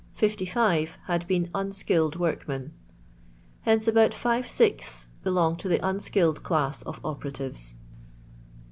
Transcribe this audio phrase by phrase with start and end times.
[0.15, 0.97] 55
[1.53, 2.73] „unskilled workmen.
[3.61, 7.75] Hence about five sixths belong to the unskilled class of operatives.